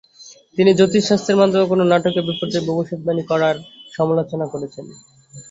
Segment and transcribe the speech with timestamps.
[0.57, 3.55] তিনি জ্যোতিষ শাস্ত্রের মাধ্যমে কোন নাটকীয় বিপর্যয়ের ভবিষ্যদ্বাণী করার
[3.95, 4.85] সমালোচনা করেছেন।